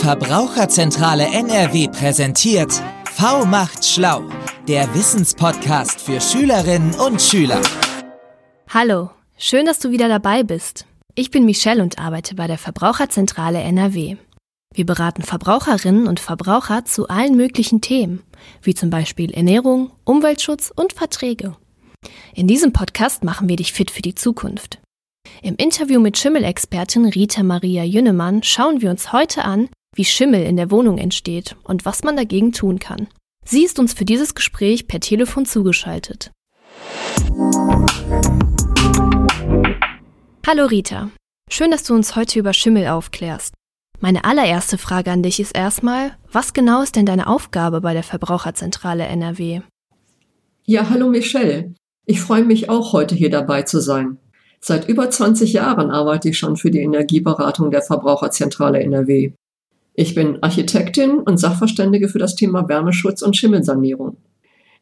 Verbraucherzentrale 0.00 1.24
NRW 1.24 1.88
präsentiert 1.88 2.70
V 3.06 3.46
macht 3.46 3.84
schlau, 3.84 4.22
der 4.68 4.94
Wissenspodcast 4.94 6.00
für 6.02 6.20
Schülerinnen 6.20 6.94
und 6.94 7.20
Schüler. 7.20 7.60
Hallo, 8.68 9.10
schön, 9.38 9.64
dass 9.64 9.78
du 9.78 9.90
wieder 9.90 10.08
dabei 10.08 10.42
bist. 10.42 10.86
Ich 11.14 11.30
bin 11.30 11.46
Michelle 11.46 11.82
und 11.82 11.98
arbeite 11.98 12.34
bei 12.34 12.46
der 12.46 12.58
Verbraucherzentrale 12.58 13.58
NRW. 13.58 14.16
Wir 14.74 14.86
beraten 14.86 15.22
Verbraucherinnen 15.22 16.06
und 16.06 16.20
Verbraucher 16.20 16.84
zu 16.84 17.08
allen 17.08 17.34
möglichen 17.34 17.80
Themen, 17.80 18.22
wie 18.62 18.74
zum 18.74 18.90
Beispiel 18.90 19.32
Ernährung, 19.32 19.90
Umweltschutz 20.04 20.70
und 20.76 20.92
Verträge. 20.92 21.56
In 22.34 22.46
diesem 22.46 22.72
Podcast 22.72 23.24
machen 23.24 23.48
wir 23.48 23.56
dich 23.56 23.72
fit 23.72 23.90
für 23.90 24.02
die 24.02 24.14
Zukunft. 24.14 24.78
Im 25.42 25.56
Interview 25.56 26.00
mit 26.00 26.18
Schimmelexpertin 26.18 27.06
Rita 27.06 27.42
Maria 27.42 27.82
Jünnemann 27.82 28.42
schauen 28.42 28.82
wir 28.82 28.90
uns 28.90 29.12
heute 29.12 29.44
an, 29.44 29.68
wie 29.96 30.04
Schimmel 30.04 30.44
in 30.44 30.56
der 30.56 30.70
Wohnung 30.70 30.98
entsteht 30.98 31.56
und 31.64 31.84
was 31.84 32.04
man 32.04 32.16
dagegen 32.16 32.52
tun 32.52 32.78
kann. 32.78 33.08
Sie 33.44 33.64
ist 33.64 33.78
uns 33.78 33.94
für 33.94 34.04
dieses 34.04 34.34
Gespräch 34.34 34.86
per 34.86 35.00
Telefon 35.00 35.46
zugeschaltet. 35.46 36.30
Hallo 40.46 40.66
Rita, 40.66 41.10
schön, 41.50 41.70
dass 41.70 41.84
du 41.84 41.94
uns 41.94 42.14
heute 42.14 42.38
über 42.38 42.52
Schimmel 42.52 42.86
aufklärst. 42.86 43.54
Meine 43.98 44.24
allererste 44.24 44.78
Frage 44.78 45.10
an 45.10 45.22
dich 45.22 45.40
ist 45.40 45.56
erstmal, 45.56 46.16
was 46.30 46.52
genau 46.52 46.82
ist 46.82 46.96
denn 46.96 47.06
deine 47.06 47.26
Aufgabe 47.26 47.80
bei 47.80 47.94
der 47.94 48.02
Verbraucherzentrale 48.02 49.06
NRW? 49.06 49.62
Ja, 50.64 50.90
hallo 50.90 51.08
Michelle. 51.08 51.74
Ich 52.04 52.20
freue 52.20 52.44
mich 52.44 52.68
auch, 52.68 52.92
heute 52.92 53.14
hier 53.14 53.30
dabei 53.30 53.62
zu 53.62 53.80
sein. 53.80 54.18
Seit 54.60 54.88
über 54.88 55.10
20 55.10 55.52
Jahren 55.52 55.90
arbeite 55.90 56.28
ich 56.28 56.38
schon 56.38 56.56
für 56.56 56.70
die 56.70 56.80
Energieberatung 56.80 57.70
der 57.70 57.82
Verbraucherzentrale 57.82 58.80
NRW. 58.80 59.32
Ich 59.98 60.14
bin 60.14 60.42
Architektin 60.42 61.20
und 61.20 61.38
Sachverständige 61.38 62.10
für 62.10 62.18
das 62.18 62.34
Thema 62.34 62.68
Wärmeschutz 62.68 63.22
und 63.22 63.34
Schimmelsanierung. 63.34 64.18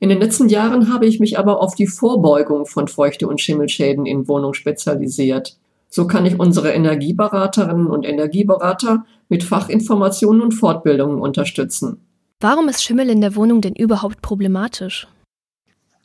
In 0.00 0.08
den 0.08 0.18
letzten 0.18 0.48
Jahren 0.48 0.92
habe 0.92 1.06
ich 1.06 1.20
mich 1.20 1.38
aber 1.38 1.62
auf 1.62 1.76
die 1.76 1.86
Vorbeugung 1.86 2.66
von 2.66 2.88
Feuchte- 2.88 3.28
und 3.28 3.40
Schimmelschäden 3.40 4.06
in 4.06 4.26
Wohnungen 4.26 4.54
spezialisiert. 4.54 5.56
So 5.88 6.08
kann 6.08 6.26
ich 6.26 6.40
unsere 6.40 6.72
Energieberaterinnen 6.72 7.86
und 7.86 8.04
Energieberater 8.04 9.06
mit 9.28 9.44
Fachinformationen 9.44 10.42
und 10.42 10.50
Fortbildungen 10.50 11.20
unterstützen. 11.20 11.98
Warum 12.40 12.68
ist 12.68 12.82
Schimmel 12.82 13.08
in 13.08 13.20
der 13.20 13.36
Wohnung 13.36 13.60
denn 13.60 13.76
überhaupt 13.76 14.20
problematisch? 14.20 15.06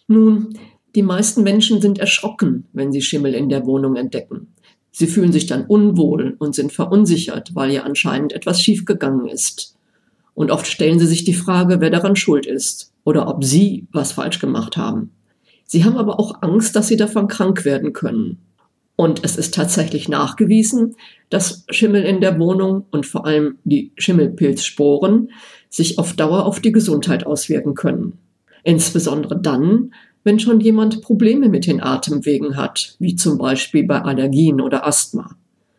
Nun, 0.08 0.54
die 0.94 1.02
meisten 1.02 1.42
Menschen 1.42 1.82
sind 1.82 1.98
erschrocken, 1.98 2.68
wenn 2.74 2.92
sie 2.92 3.02
Schimmel 3.02 3.34
in 3.34 3.50
der 3.50 3.66
Wohnung 3.66 3.96
entdecken. 3.96 4.54
Sie 5.00 5.08
fühlen 5.08 5.32
sich 5.32 5.46
dann 5.46 5.66
unwohl 5.66 6.36
und 6.40 6.54
sind 6.54 6.74
verunsichert, 6.74 7.56
weil 7.56 7.72
ja 7.72 7.84
anscheinend 7.84 8.34
etwas 8.34 8.62
schiefgegangen 8.62 9.30
ist. 9.30 9.78
Und 10.34 10.52
oft 10.52 10.68
stellen 10.68 11.00
sie 11.00 11.08
sich 11.08 11.24
die 11.24 11.34
Frage, 11.34 11.80
wer 11.80 11.90
daran 11.90 12.18
schuld 12.18 12.46
ist 12.46 12.92
oder 13.06 13.30
ob 13.30 13.46
sie 13.46 13.88
was 13.94 14.12
falsch 14.12 14.40
gemacht 14.40 14.76
haben. 14.76 15.12
Sie 15.64 15.86
haben 15.86 15.96
aber 15.96 16.20
auch 16.20 16.42
Angst, 16.42 16.76
dass 16.76 16.90
sie 16.90 16.98
davon 16.98 17.30
krank 17.30 17.64
werden 17.64 17.94
können. 17.94 18.40
Und 18.98 19.24
es 19.24 19.38
ist 19.38 19.54
tatsächlich 19.54 20.10
nachgewiesen, 20.10 20.98
dass 21.30 21.64
Schimmel 21.70 22.04
in 22.04 22.20
der 22.20 22.38
Wohnung 22.38 22.86
und 22.92 23.06
vor 23.06 23.26
allem 23.26 23.58
die 23.64 23.94
Schimmelpilzsporen 23.96 25.32
sich 25.70 25.98
auf 25.98 26.12
Dauer 26.12 26.46
auf 26.46 26.60
die 26.60 26.74
Gesundheit 26.74 27.26
auswirken 27.26 27.74
können. 27.74 28.18
Insbesondere 28.66 29.40
dann, 29.40 29.94
wenn 30.24 30.40
schon 30.40 30.60
jemand 30.60 31.02
Probleme 31.02 31.50
mit 31.50 31.66
den 31.66 31.82
Atemwegen 31.82 32.58
hat, 32.58 32.96
wie 33.00 33.16
zum 33.16 33.38
Beispiel 33.38 33.84
bei 33.84 34.02
Allergien 34.02 34.62
oder 34.62 34.86
Asthma. 34.86 35.36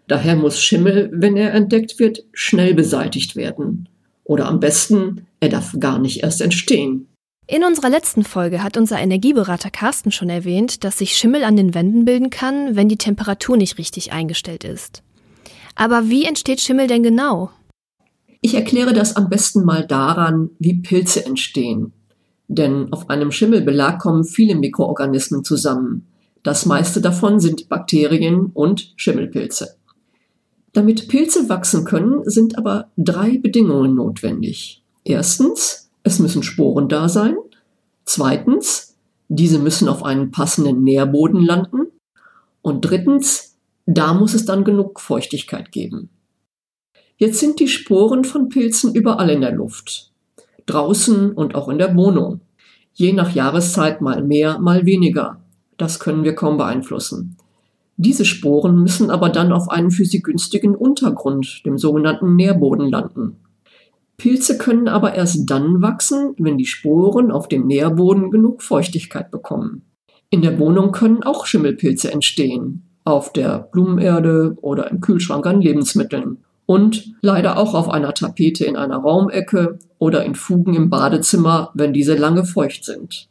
Daher 0.09 0.37
muss 0.37 0.61
Schimmel, 0.61 1.11
wenn 1.13 1.37
er 1.37 1.55
entdeckt 1.55 1.99
wird, 1.99 2.25
schnell 2.33 2.75
beseitigt 2.75 3.37
werden. 3.37 3.89
Oder 4.25 4.47
am 4.47 4.61
besten, 4.61 5.27
er 5.41 5.49
darf 5.49 5.75
gar 5.79 5.99
nicht 5.99 6.23
erst 6.23 6.41
entstehen. 6.41 7.07
In 7.47 7.65
unserer 7.65 7.91
letzten 7.91 8.23
Folge 8.23 8.63
hat 8.63 8.77
unser 8.77 9.01
Energieberater 9.01 9.71
Carsten 9.71 10.13
schon 10.13 10.31
erwähnt, 10.31 10.85
dass 10.85 10.99
sich 10.99 11.17
Schimmel 11.17 11.43
an 11.43 11.57
den 11.57 11.75
Wänden 11.75 12.05
bilden 12.05 12.31
kann, 12.31 12.77
wenn 12.77 12.89
die 12.89 12.97
Temperatur 12.97 13.57
nicht 13.57 13.77
richtig 13.77 14.13
eingestellt 14.13 14.63
ist. 14.63 15.03
Aber 15.75 16.09
wie 16.09 16.25
entsteht 16.25 16.61
Schimmel 16.61 16.87
denn 16.87 17.03
genau? 17.03 17.51
Ich 18.41 18.55
erkläre 18.55 18.93
das 18.93 19.17
am 19.17 19.29
besten 19.29 19.65
mal 19.65 19.87
daran, 19.87 20.51
wie 20.59 20.75
Pilze 20.75 21.27
entstehen. 21.27 21.93
Denn 22.53 22.93
auf 22.93 23.09
einem 23.09 23.31
Schimmelbelag 23.31 24.01
kommen 24.01 24.25
viele 24.25 24.57
Mikroorganismen 24.57 25.45
zusammen. 25.45 26.09
Das 26.43 26.67
meiste 26.67 27.01
davon 27.01 27.39
sind 27.39 27.69
Bakterien 27.69 28.47
und 28.53 28.93
Schimmelpilze. 28.97 29.77
Damit 30.73 31.07
Pilze 31.07 31.49
wachsen 31.49 31.85
können, 31.85 32.29
sind 32.29 32.59
aber 32.59 32.91
drei 32.97 33.39
Bedingungen 33.39 33.95
notwendig. 33.95 34.83
Erstens, 35.05 35.93
es 36.03 36.19
müssen 36.19 36.43
Sporen 36.43 36.89
da 36.89 37.09
sein. 37.09 37.37
Zweitens, 38.05 38.97
diese 39.29 39.61
müssen 39.61 39.89
auf 39.89 40.03
einem 40.03 40.33
passenden 40.33 40.83
Nährboden 40.83 41.41
landen. 41.41 41.87
Und 42.63 42.81
drittens, 42.81 43.59
da 43.87 44.13
muss 44.13 44.35
es 44.35 44.45
dann 44.45 44.65
genug 44.65 44.99
Feuchtigkeit 44.99 45.71
geben. 45.71 46.11
Jetzt 47.17 47.39
sind 47.39 47.61
die 47.61 47.69
Sporen 47.69 48.25
von 48.25 48.49
Pilzen 48.49 48.93
überall 48.93 49.31
in 49.31 49.41
der 49.41 49.53
Luft 49.53 50.10
draußen 50.71 51.33
und 51.33 51.55
auch 51.55 51.69
in 51.69 51.79
der 51.79 51.97
Wohnung. 51.97 52.41
Je 52.93 53.13
nach 53.13 53.35
Jahreszeit 53.35 54.01
mal 54.01 54.23
mehr, 54.23 54.59
mal 54.59 54.87
weniger. 54.87 55.41
Das 55.77 55.99
können 55.99 56.25
wir 56.25 56.35
kaum 56.35 56.59
beeinflussen. 56.59 57.37
Diese 57.97 58.25
Sporen 58.25 58.83
müssen 58.83 59.11
aber 59.11 59.29
dann 59.29 59.53
auf 59.53 59.69
einen 59.69 59.91
für 59.91 60.05
sie 60.05 60.23
günstigen 60.23 60.75
Untergrund, 60.75 61.63
dem 61.67 61.79
sogenannten 61.79 62.37
Nährboden, 62.37 62.91
landen. 62.91 63.37
Pilze 64.17 64.59
können 64.59 64.89
aber 64.89 65.15
erst 65.15 65.51
dann 65.51 65.83
wachsen, 65.83 66.35
wenn 66.39 66.59
die 66.59 66.67
Sporen 66.67 67.31
auf 67.31 67.49
dem 67.49 67.67
Nährboden 67.67 68.31
genug 68.31 68.63
Feuchtigkeit 68.63 69.31
bekommen. 69.31 69.83
In 70.31 70.43
der 70.43 70.59
Wohnung 70.59 70.93
können 70.93 71.23
auch 71.23 71.47
Schimmelpilze 71.47 72.13
entstehen, 72.13 72.91
auf 73.05 73.33
der 73.33 73.69
Blumenerde 73.73 74.57
oder 74.61 74.91
im 74.91 75.01
Kühlschrank 75.01 75.47
an 75.47 75.61
Lebensmitteln 75.61 76.39
und 76.71 77.15
leider 77.21 77.59
auch 77.59 77.75
auf 77.75 77.89
einer 77.89 78.15
Tapete 78.15 78.65
in 78.65 78.77
einer 78.77 78.99
Raumecke 78.99 79.81
oder 79.99 80.25
in 80.25 80.37
Fugen 80.37 80.75
im 80.75 80.89
Badezimmer, 80.89 81.73
wenn 81.75 81.93
diese 81.93 82.15
lange 82.15 82.45
feucht 82.45 82.85
sind. 82.85 83.27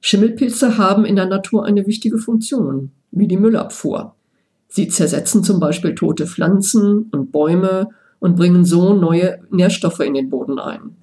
Schimmelpilze 0.00 0.78
haben 0.78 1.04
in 1.04 1.16
der 1.16 1.26
Natur 1.26 1.64
eine 1.64 1.88
wichtige 1.88 2.18
Funktion, 2.18 2.92
wie 3.10 3.26
die 3.26 3.38
Müllabfuhr. 3.38 4.14
Sie 4.68 4.86
zersetzen 4.86 5.42
zum 5.42 5.58
Beispiel 5.58 5.96
tote 5.96 6.28
Pflanzen 6.28 7.08
und 7.10 7.32
Bäume 7.32 7.88
und 8.20 8.36
bringen 8.36 8.64
so 8.64 8.94
neue 8.94 9.40
Nährstoffe 9.50 9.98
in 9.98 10.14
den 10.14 10.30
Boden 10.30 10.60
ein. 10.60 10.94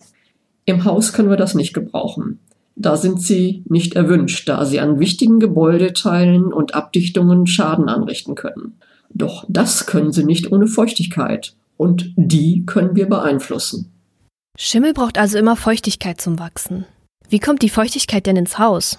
Im 0.64 0.86
Haus 0.86 1.12
können 1.12 1.30
wir 1.30 1.36
das 1.36 1.54
nicht 1.54 1.74
gebrauchen. 1.74 2.40
Da 2.78 2.96
sind 2.96 3.22
sie 3.22 3.62
nicht 3.68 3.98
erwünscht, 3.98 4.48
da 4.48 4.64
sie 4.64 4.80
an 4.80 5.02
wichtigen 5.02 5.42
Gebäudeteilen 5.42 6.54
und 6.54 6.76
Abdichtungen 6.76 7.46
Schaden 7.46 7.90
anrichten 7.90 8.36
können. 8.36 8.76
Doch 9.10 9.44
das 9.50 9.86
können 9.86 10.14
sie 10.14 10.24
nicht 10.24 10.50
ohne 10.50 10.68
Feuchtigkeit 10.68 11.58
und 11.84 12.14
die 12.16 12.66
können 12.66 12.96
wir 12.96 13.08
beeinflussen. 13.08 13.92
Schimmel 14.58 14.94
braucht 14.94 15.18
also 15.18 15.38
immer 15.38 15.56
Feuchtigkeit 15.56 16.22
zum 16.22 16.40
Wachsen. 16.40 16.86
Wie 17.28 17.40
kommt 17.40 17.62
die 17.62 17.70
Feuchtigkeit 17.70 18.26
denn 18.26 18.38
ins 18.38 18.58
Haus? 18.58 18.98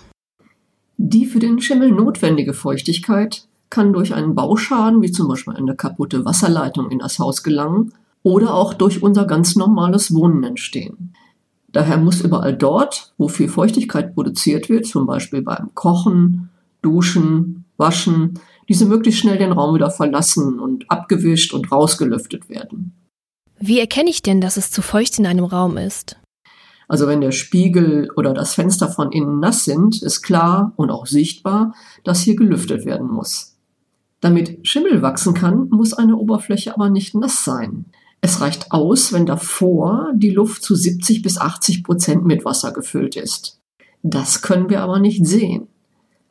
Die 0.96 1.26
für 1.26 1.38
den 1.38 1.60
Schimmel 1.60 1.90
notwendige 1.90 2.52
Feuchtigkeit 2.52 3.46
kann 3.70 3.92
durch 3.92 4.14
einen 4.14 4.34
Bauschaden, 4.34 5.02
wie 5.02 5.10
zum 5.10 5.28
Beispiel 5.28 5.54
eine 5.54 5.74
kaputte 5.74 6.24
Wasserleitung 6.24 6.90
in 6.90 6.98
das 6.98 7.18
Haus 7.18 7.42
gelangen, 7.42 7.92
oder 8.22 8.54
auch 8.54 8.74
durch 8.74 9.02
unser 9.02 9.26
ganz 9.26 9.56
normales 9.56 10.14
Wohnen 10.14 10.44
entstehen. 10.44 11.14
Daher 11.72 11.96
muss 11.96 12.20
überall 12.20 12.56
dort, 12.56 13.12
wo 13.18 13.28
viel 13.28 13.48
Feuchtigkeit 13.48 14.14
produziert 14.14 14.68
wird, 14.68 14.86
zum 14.86 15.06
Beispiel 15.06 15.42
beim 15.42 15.74
Kochen, 15.74 16.50
Duschen, 16.84 17.64
Waschen, 17.76 18.38
diese 18.68 18.86
möglichst 18.86 19.20
schnell 19.20 19.38
den 19.38 19.52
Raum 19.52 19.74
wieder 19.74 19.90
verlassen 19.90 20.58
und 20.58 20.90
abgewischt 20.90 21.52
und 21.52 21.70
rausgelüftet 21.72 22.48
werden. 22.48 22.92
Wie 23.58 23.80
erkenne 23.80 24.10
ich 24.10 24.22
denn, 24.22 24.40
dass 24.40 24.56
es 24.56 24.70
zu 24.70 24.82
feucht 24.82 25.18
in 25.18 25.26
einem 25.26 25.44
Raum 25.44 25.76
ist? 25.76 26.16
Also 26.86 27.06
wenn 27.06 27.22
der 27.22 27.32
Spiegel 27.32 28.10
oder 28.16 28.34
das 28.34 28.54
Fenster 28.54 28.88
von 28.88 29.10
innen 29.10 29.40
nass 29.40 29.64
sind, 29.64 30.02
ist 30.02 30.22
klar 30.22 30.72
und 30.76 30.90
auch 30.90 31.06
sichtbar, 31.06 31.74
dass 32.04 32.20
hier 32.20 32.36
gelüftet 32.36 32.84
werden 32.84 33.10
muss. 33.10 33.56
Damit 34.20 34.66
Schimmel 34.66 35.02
wachsen 35.02 35.34
kann, 35.34 35.68
muss 35.70 35.94
eine 35.94 36.16
Oberfläche 36.16 36.74
aber 36.74 36.90
nicht 36.90 37.14
nass 37.14 37.44
sein. 37.44 37.86
Es 38.20 38.40
reicht 38.40 38.72
aus, 38.72 39.12
wenn 39.12 39.26
davor 39.26 40.12
die 40.14 40.30
Luft 40.30 40.62
zu 40.62 40.74
70 40.74 41.22
bis 41.22 41.38
80 41.38 41.84
Prozent 41.84 42.24
mit 42.24 42.44
Wasser 42.44 42.72
gefüllt 42.72 43.16
ist. 43.16 43.60
Das 44.02 44.42
können 44.42 44.68
wir 44.68 44.82
aber 44.82 44.98
nicht 44.98 45.26
sehen 45.26 45.68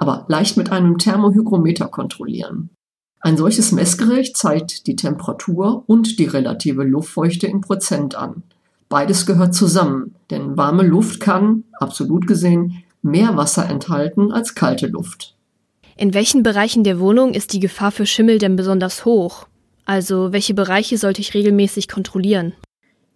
aber 0.04 0.26
leicht 0.28 0.58
mit 0.58 0.70
einem 0.70 0.98
Thermohygrometer 0.98 1.88
kontrollieren. 1.88 2.72
Ein 3.22 3.38
solches 3.38 3.72
Messgerät 3.72 4.36
zeigt 4.36 4.86
die 4.86 4.98
Temperatur 4.98 5.86
und 5.88 6.20
die 6.20 6.26
relative 6.26 6.84
Luftfeuchte 6.84 7.48
in 7.48 7.62
Prozent 7.62 8.14
an. 8.14 8.44
Beides 8.90 9.26
gehört 9.26 9.56
zusammen, 9.56 10.16
denn 10.30 10.58
warme 10.58 10.84
Luft 10.84 11.22
kann, 11.22 11.64
absolut 11.80 12.28
gesehen, 12.28 12.84
mehr 13.02 13.38
Wasser 13.38 13.70
enthalten 13.70 14.34
als 14.34 14.56
kalte 14.56 14.88
Luft. 14.88 15.38
In 15.96 16.14
welchen 16.14 16.44
Bereichen 16.44 16.84
der 16.84 17.00
Wohnung 17.00 17.34
ist 17.34 17.54
die 17.54 17.62
Gefahr 17.62 17.94
für 17.94 18.06
Schimmel 18.06 18.40
denn 18.40 18.58
besonders 18.58 19.06
hoch? 19.06 19.48
Also 19.86 20.34
welche 20.34 20.54
Bereiche 20.54 20.98
sollte 20.98 21.22
ich 21.22 21.34
regelmäßig 21.34 21.88
kontrollieren? 21.88 22.52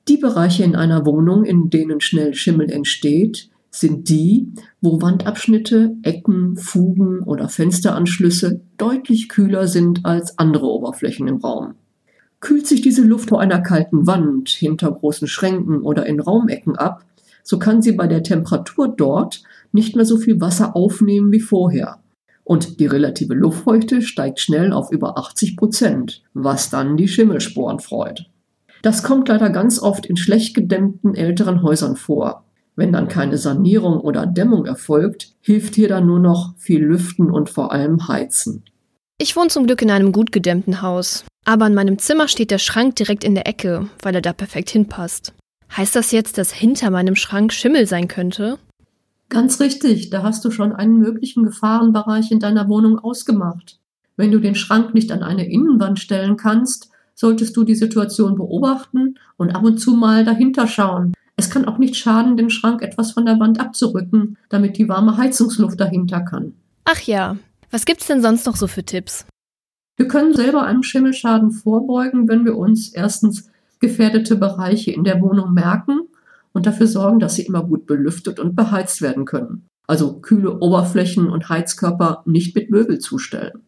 Die 0.08 0.18
Bereiche 0.18 0.64
in 0.64 0.78
einer 0.78 1.06
Wohnung, 1.06 1.44
in 1.44 1.70
denen 1.70 2.00
schnell 2.00 2.34
Schimmel 2.34 2.72
entsteht, 2.72 3.50
sind 3.70 4.10
die, 4.10 4.54
wo 4.82 5.02
Wandabschnitte, 5.02 5.96
Ecken, 6.04 6.58
Fugen 6.58 7.22
oder 7.24 7.50
Fensteranschlüsse 7.50 8.62
deutlich 8.78 9.30
kühler 9.30 9.68
sind 9.68 10.06
als 10.06 10.38
andere 10.38 10.68
Oberflächen 10.68 11.28
im 11.28 11.38
Raum. 11.38 11.76
Kühlt 12.40 12.68
sich 12.68 12.82
diese 12.82 13.04
Luft 13.04 13.30
vor 13.30 13.42
einer 13.42 13.62
kalten 13.62 14.08
Wand, 14.08 14.50
hinter 14.50 14.92
großen 14.92 15.28
Schränken 15.28 15.82
oder 15.82 16.06
in 16.06 16.20
Raumecken 16.20 16.76
ab, 16.76 17.04
so 17.44 17.60
kann 17.60 17.82
sie 17.82 17.94
bei 17.94 18.08
der 18.08 18.24
Temperatur 18.24 18.90
dort 18.90 19.42
nicht 19.72 19.96
mehr 19.96 20.06
so 20.06 20.18
viel 20.18 20.42
Wasser 20.42 20.76
aufnehmen 20.76 21.32
wie 21.32 21.40
vorher. 21.40 22.00
Und 22.44 22.80
die 22.80 22.86
relative 22.86 23.34
Luftfeuchte 23.34 24.02
steigt 24.02 24.40
schnell 24.40 24.72
auf 24.72 24.92
über 24.92 25.18
80 25.18 25.58
Prozent, 25.58 26.24
was 26.34 26.70
dann 26.70 26.96
die 26.96 27.08
Schimmelsporen 27.08 27.80
freut. 27.80 28.30
Das 28.82 29.04
kommt 29.04 29.28
leider 29.28 29.50
ganz 29.50 29.82
oft 29.82 30.06
in 30.06 30.18
schlecht 30.18 30.56
gedämmten 30.56 31.16
älteren 31.16 31.62
Häusern 31.62 31.96
vor. 31.96 32.46
Wenn 32.78 32.94
dann 32.94 33.08
keine 33.08 33.40
Sanierung 33.40 34.00
oder 34.00 34.28
Dämmung 34.28 34.68
erfolgt, 34.68 35.34
hilft 35.42 35.74
hier 35.74 35.90
dann 35.90 36.06
nur 36.06 36.20
noch 36.20 36.54
viel 36.58 36.84
Lüften 36.84 37.32
und 37.32 37.50
vor 37.50 37.72
allem 37.72 38.08
Heizen. 38.08 38.64
Ich 39.18 39.36
wohne 39.36 39.50
zum 39.50 39.66
Glück 39.66 39.82
in 39.82 39.90
einem 39.90 40.12
gut 40.12 40.32
gedämmten 40.32 40.84
Haus, 40.84 41.26
aber 41.44 41.66
in 41.66 41.74
meinem 41.74 41.98
Zimmer 41.98 42.28
steht 42.28 42.52
der 42.52 42.60
Schrank 42.60 42.96
direkt 42.96 43.24
in 43.24 43.34
der 43.34 43.48
Ecke, 43.48 43.90
weil 44.04 44.14
er 44.14 44.22
da 44.22 44.32
perfekt 44.32 44.70
hinpasst. 44.70 45.34
Heißt 45.76 45.96
das 45.96 46.12
jetzt, 46.12 46.38
dass 46.38 46.54
hinter 46.54 46.92
meinem 46.92 47.16
Schrank 47.16 47.52
Schimmel 47.52 47.88
sein 47.88 48.08
könnte? 48.08 48.60
Ganz 49.30 49.60
richtig, 49.60 50.12
da 50.12 50.22
hast 50.22 50.46
du 50.46 50.52
schon 50.52 50.72
einen 50.72 51.00
möglichen 51.00 51.46
Gefahrenbereich 51.46 52.32
in 52.32 52.40
deiner 52.40 52.70
Wohnung 52.70 53.00
ausgemacht. 53.00 53.80
Wenn 54.18 54.32
du 54.32 54.40
den 54.40 54.56
Schrank 54.56 54.94
nicht 54.94 55.12
an 55.12 55.24
eine 55.24 55.50
Innenwand 55.50 55.98
stellen 56.00 56.38
kannst, 56.38 56.92
solltest 57.16 57.58
du 57.58 57.64
die 57.64 57.76
Situation 57.76 58.36
beobachten 58.36 59.16
und 59.36 59.56
ab 59.56 59.64
und 59.64 59.80
zu 59.80 59.96
mal 59.96 60.24
dahinter 60.24 60.68
schauen. 60.68 61.14
Es 61.40 61.52
kann 61.52 61.66
auch 61.66 61.78
nicht 61.78 61.96
schaden, 61.96 62.36
den 62.36 62.50
Schrank 62.50 62.82
etwas 62.82 63.12
von 63.12 63.26
der 63.26 63.40
Wand 63.40 63.60
abzurücken, 63.60 64.38
damit 64.50 64.78
die 64.78 64.90
warme 64.90 65.18
Heizungsluft 65.18 65.80
dahinter 65.80 66.22
kann. 66.22 66.54
Ach 66.84 67.00
ja, 67.02 67.38
was 67.70 67.86
gibt's 67.86 68.08
denn 68.08 68.22
sonst 68.22 68.46
noch 68.48 68.56
so 68.56 68.68
für 68.68 68.84
Tipps? 68.84 69.26
Wir 69.98 70.08
können 70.08 70.34
selber 70.34 70.64
einem 70.64 70.84
Schimmelschaden 70.84 71.52
vorbeugen, 71.52 72.28
wenn 72.28 72.44
wir 72.44 72.58
uns 72.58 72.90
erstens 72.90 73.50
gefährdete 73.80 74.36
Bereiche 74.36 74.92
in 74.92 75.04
der 75.04 75.22
Wohnung 75.22 75.54
merken 75.54 76.02
und 76.54 76.66
dafür 76.66 76.88
sorgen, 76.88 77.20
dass 77.20 77.36
sie 77.36 77.44
immer 77.44 77.64
gut 77.64 77.86
belüftet 77.86 78.40
und 78.40 78.56
beheizt 78.56 79.02
werden 79.02 79.26
können. 79.26 79.68
Also 79.88 80.20
kühle 80.20 80.60
Oberflächen 80.60 81.30
und 81.30 81.50
Heizkörper 81.50 82.24
nicht 82.26 82.56
mit 82.56 82.72
Möbel 82.72 83.00
zustellen. 83.00 83.62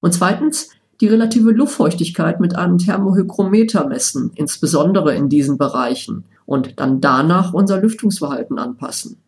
Und 0.00 0.14
zweitens 0.14 0.70
die 1.00 1.08
relative 1.08 1.50
Luftfeuchtigkeit 1.50 2.40
mit 2.40 2.56
einem 2.56 2.78
Thermohygrometer 2.78 3.86
messen, 3.86 4.30
insbesondere 4.34 5.14
in 5.14 5.28
diesen 5.28 5.58
Bereichen, 5.58 6.24
und 6.46 6.80
dann 6.80 7.00
danach 7.00 7.52
unser 7.52 7.80
Lüftungsverhalten 7.80 8.58
anpassen. 8.58 9.18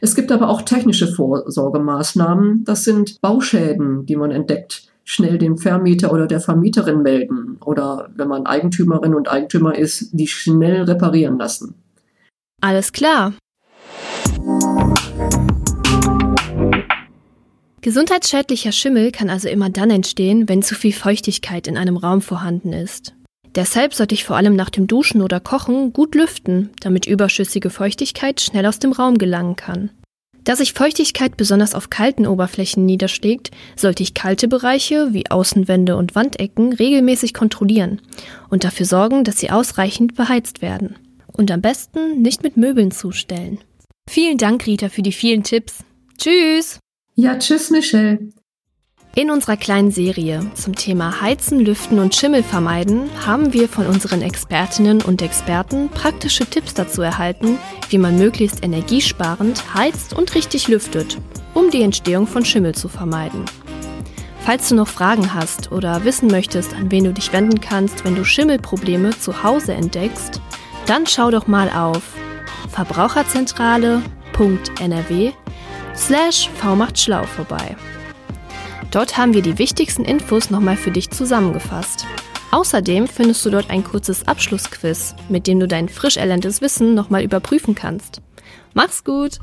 Es 0.00 0.14
gibt 0.14 0.32
aber 0.32 0.48
auch 0.48 0.62
technische 0.62 1.08
Vorsorgemaßnahmen. 1.08 2.64
Das 2.64 2.84
sind 2.84 3.20
Bauschäden, 3.20 4.06
die 4.06 4.16
man 4.16 4.30
entdeckt, 4.30 4.88
schnell 5.04 5.38
dem 5.38 5.58
Vermieter 5.58 6.12
oder 6.12 6.26
der 6.26 6.40
Vermieterin 6.40 7.02
melden 7.02 7.58
oder 7.64 8.08
wenn 8.16 8.28
man 8.28 8.46
Eigentümerin 8.46 9.14
und 9.14 9.28
Eigentümer 9.28 9.76
ist, 9.76 10.10
die 10.12 10.26
schnell 10.26 10.82
reparieren 10.82 11.38
lassen. 11.38 11.74
Alles 12.60 12.92
klar. 12.92 13.34
Gesundheitsschädlicher 17.80 18.72
Schimmel 18.72 19.12
kann 19.12 19.28
also 19.28 19.48
immer 19.48 19.68
dann 19.68 19.90
entstehen, 19.90 20.48
wenn 20.48 20.62
zu 20.62 20.74
viel 20.74 20.94
Feuchtigkeit 20.94 21.66
in 21.66 21.76
einem 21.76 21.98
Raum 21.98 22.22
vorhanden 22.22 22.72
ist. 22.72 23.14
Deshalb 23.54 23.94
sollte 23.94 24.14
ich 24.14 24.24
vor 24.24 24.36
allem 24.36 24.56
nach 24.56 24.70
dem 24.70 24.86
Duschen 24.86 25.22
oder 25.22 25.38
Kochen 25.38 25.92
gut 25.92 26.14
lüften, 26.14 26.70
damit 26.80 27.06
überschüssige 27.06 27.70
Feuchtigkeit 27.70 28.40
schnell 28.40 28.66
aus 28.66 28.80
dem 28.80 28.92
Raum 28.92 29.18
gelangen 29.18 29.56
kann. 29.56 29.90
Da 30.42 30.56
sich 30.56 30.74
Feuchtigkeit 30.74 31.38
besonders 31.38 31.74
auf 31.74 31.88
kalten 31.88 32.26
Oberflächen 32.26 32.84
niederschlägt, 32.84 33.50
sollte 33.76 34.02
ich 34.02 34.12
kalte 34.12 34.46
Bereiche 34.46 35.14
wie 35.14 35.30
Außenwände 35.30 35.96
und 35.96 36.14
Wandecken 36.14 36.74
regelmäßig 36.74 37.32
kontrollieren 37.32 38.02
und 38.50 38.64
dafür 38.64 38.84
sorgen, 38.84 39.24
dass 39.24 39.38
sie 39.38 39.50
ausreichend 39.50 40.16
beheizt 40.16 40.60
werden. 40.60 40.96
Und 41.26 41.50
am 41.50 41.62
besten 41.62 42.20
nicht 42.20 42.42
mit 42.42 42.58
Möbeln 42.58 42.90
zustellen. 42.90 43.58
Vielen 44.08 44.36
Dank, 44.36 44.66
Rita, 44.66 44.90
für 44.90 45.02
die 45.02 45.12
vielen 45.12 45.44
Tipps. 45.44 45.82
Tschüss! 46.18 46.78
Ja, 47.14 47.38
tschüss, 47.38 47.70
Michelle. 47.70 48.28
In 49.16 49.30
unserer 49.30 49.56
kleinen 49.56 49.92
Serie 49.92 50.44
zum 50.54 50.74
Thema 50.74 51.20
Heizen, 51.20 51.60
Lüften 51.60 52.00
und 52.00 52.16
Schimmel 52.16 52.42
vermeiden 52.42 53.08
haben 53.24 53.52
wir 53.52 53.68
von 53.68 53.86
unseren 53.86 54.22
Expertinnen 54.22 55.02
und 55.02 55.22
Experten 55.22 55.88
praktische 55.88 56.44
Tipps 56.44 56.74
dazu 56.74 57.00
erhalten, 57.00 57.56
wie 57.90 57.98
man 57.98 58.18
möglichst 58.18 58.64
energiesparend 58.64 59.72
heizt 59.72 60.14
und 60.14 60.34
richtig 60.34 60.66
lüftet, 60.66 61.16
um 61.54 61.70
die 61.70 61.82
Entstehung 61.82 62.26
von 62.26 62.44
Schimmel 62.44 62.74
zu 62.74 62.88
vermeiden. 62.88 63.44
Falls 64.40 64.68
du 64.68 64.74
noch 64.74 64.88
Fragen 64.88 65.32
hast 65.32 65.70
oder 65.70 66.04
wissen 66.04 66.26
möchtest, 66.26 66.74
an 66.74 66.90
wen 66.90 67.04
du 67.04 67.12
dich 67.12 67.32
wenden 67.32 67.60
kannst, 67.60 68.04
wenn 68.04 68.16
du 68.16 68.24
Schimmelprobleme 68.24 69.16
zu 69.16 69.44
Hause 69.44 69.74
entdeckst, 69.74 70.40
dann 70.86 71.06
schau 71.06 71.30
doch 71.30 71.46
mal 71.46 71.70
auf 71.70 72.02
verbraucherzentrale.nrw 72.72 75.32
slash 75.94 76.50
V 76.56 76.74
macht 76.74 76.98
schlau 76.98 77.22
vorbei. 77.22 77.76
Dort 78.94 79.18
haben 79.18 79.34
wir 79.34 79.42
die 79.42 79.58
wichtigsten 79.58 80.04
Infos 80.04 80.50
nochmal 80.50 80.76
für 80.76 80.92
dich 80.92 81.10
zusammengefasst. 81.10 82.06
Außerdem 82.52 83.08
findest 83.08 83.44
du 83.44 83.50
dort 83.50 83.68
ein 83.68 83.82
kurzes 83.82 84.28
Abschlussquiz, 84.28 85.16
mit 85.28 85.48
dem 85.48 85.58
du 85.58 85.66
dein 85.66 85.88
frisch 85.88 86.16
erlerntes 86.16 86.60
Wissen 86.60 86.94
nochmal 86.94 87.24
überprüfen 87.24 87.74
kannst. 87.74 88.22
Mach's 88.72 89.02
gut! 89.02 89.40